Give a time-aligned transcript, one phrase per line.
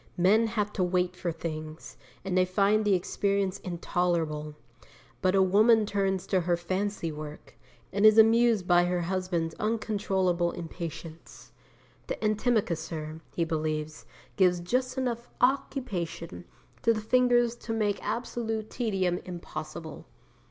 [0.17, 1.95] Men have to wait for things,
[2.25, 4.55] and they find the experience intolerable.
[5.21, 7.53] But a woman turns to her fancy work,
[7.93, 11.51] and is amused at her husband's uncontrollable impatience.
[12.07, 16.45] The antimacassar, he believes, gives just enough occupation
[16.81, 20.07] to the fingers to make absolute tedium impossible.